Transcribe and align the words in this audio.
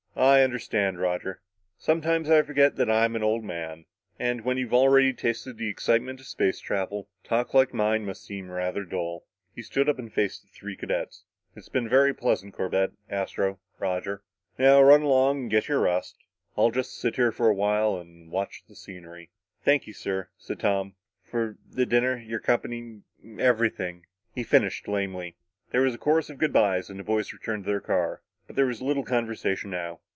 "I 0.13 0.43
understand, 0.43 0.99
Roger. 0.99 1.41
Sometimes 1.79 2.29
I 2.29 2.41
forget 2.41 2.75
that 2.75 2.89
I'm 2.91 3.15
an 3.15 3.23
old 3.23 3.45
man. 3.45 3.85
And 4.19 4.41
when 4.43 4.57
you've 4.57 4.73
already 4.73 5.13
tasted 5.13 5.57
the 5.57 5.69
excitement 5.69 6.19
of 6.19 6.27
space 6.27 6.59
travel, 6.59 7.07
talk 7.23 7.53
like 7.53 7.73
mine 7.73 8.05
must 8.05 8.25
seem 8.25 8.51
rather 8.51 8.83
dull." 8.83 9.23
He 9.55 9.61
stood 9.61 9.87
up 9.87 9.97
and 9.97 10.11
faced 10.13 10.41
the 10.43 10.49
three 10.49 10.75
cadets. 10.75 11.23
"It's 11.55 11.69
been 11.69 11.87
very 11.87 12.13
pleasant, 12.13 12.53
Corbett, 12.53 12.91
Astro, 13.09 13.59
Roger. 13.79 14.21
Now 14.59 14.81
run 14.81 15.01
along 15.01 15.39
and 15.43 15.49
get 15.49 15.69
your 15.69 15.79
rest. 15.79 16.17
I'll 16.57 16.71
just 16.71 16.99
sit 16.99 17.15
here 17.15 17.31
for 17.31 17.47
a 17.47 17.55
while 17.55 17.97
and 17.97 18.29
watch 18.29 18.63
the 18.67 18.75
scenery." 18.75 19.31
"Thank 19.63 19.87
you, 19.87 19.93
sir," 19.93 20.27
said 20.37 20.59
Tom, 20.59 20.95
"for 21.23 21.57
the 21.67 21.85
dinner 21.85 22.17
your 22.17 22.41
company 22.41 23.01
and 23.23 23.39
everything," 23.39 24.05
he 24.35 24.43
finished 24.43 24.89
lamely. 24.89 25.37
There 25.71 25.81
was 25.81 25.95
a 25.95 25.97
chorus 25.97 26.29
of 26.29 26.37
good 26.37 26.51
byes 26.53 26.89
and 26.89 26.99
the 26.99 27.03
boys 27.03 27.31
returned 27.31 27.63
to 27.63 27.69
their 27.69 27.79
car. 27.81 28.21
But 28.47 28.55
there 28.57 28.65
was 28.65 28.81
little 28.81 29.05
conversation 29.05 29.69
now. 29.69 30.01